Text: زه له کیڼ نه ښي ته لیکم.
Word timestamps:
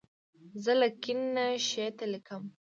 زه 0.63 0.71
له 0.79 0.87
کیڼ 1.01 1.17
نه 1.35 1.45
ښي 1.67 1.85
ته 1.97 2.05
لیکم. 2.13 2.43